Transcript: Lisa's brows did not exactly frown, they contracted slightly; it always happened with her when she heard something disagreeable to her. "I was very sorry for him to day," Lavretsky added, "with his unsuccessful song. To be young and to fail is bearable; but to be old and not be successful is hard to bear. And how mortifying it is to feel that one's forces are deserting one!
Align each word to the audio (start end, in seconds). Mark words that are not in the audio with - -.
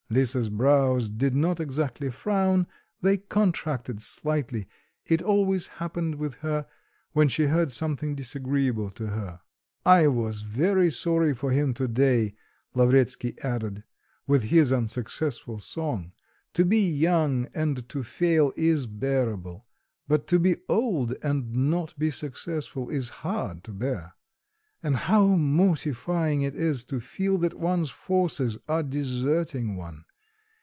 Lisa's 0.13 0.49
brows 0.49 1.07
did 1.07 1.33
not 1.33 1.61
exactly 1.61 2.09
frown, 2.11 2.67
they 2.99 3.15
contracted 3.15 4.01
slightly; 4.01 4.67
it 5.05 5.21
always 5.21 5.67
happened 5.79 6.15
with 6.15 6.35
her 6.39 6.67
when 7.13 7.29
she 7.29 7.45
heard 7.45 7.71
something 7.71 8.13
disagreeable 8.13 8.89
to 8.89 9.07
her. 9.07 9.39
"I 9.85 10.07
was 10.07 10.41
very 10.41 10.91
sorry 10.91 11.33
for 11.33 11.51
him 11.53 11.73
to 11.75 11.87
day," 11.87 12.35
Lavretsky 12.73 13.35
added, 13.41 13.85
"with 14.27 14.43
his 14.43 14.73
unsuccessful 14.73 15.59
song. 15.59 16.11
To 16.55 16.65
be 16.65 16.85
young 16.91 17.47
and 17.53 17.87
to 17.87 18.03
fail 18.03 18.51
is 18.57 18.87
bearable; 18.87 19.65
but 20.09 20.27
to 20.27 20.39
be 20.39 20.57
old 20.67 21.15
and 21.23 21.53
not 21.55 21.97
be 21.97 22.11
successful 22.11 22.89
is 22.89 23.07
hard 23.23 23.63
to 23.63 23.71
bear. 23.71 24.15
And 24.83 24.95
how 24.95 25.27
mortifying 25.27 26.41
it 26.41 26.55
is 26.55 26.83
to 26.85 26.99
feel 26.99 27.37
that 27.37 27.53
one's 27.53 27.91
forces 27.91 28.57
are 28.67 28.81
deserting 28.81 29.75
one! 29.75 30.05